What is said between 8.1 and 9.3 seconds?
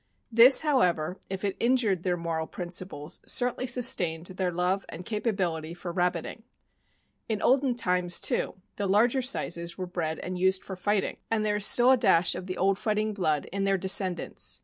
too, the larger